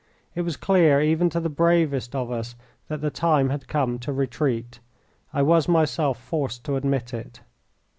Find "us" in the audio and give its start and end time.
2.31-2.55